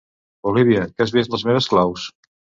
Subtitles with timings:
[0.51, 2.09] Olivia, que has vist les meves claus?